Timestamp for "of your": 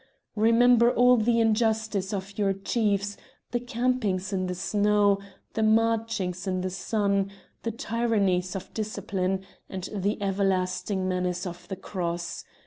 2.11-2.53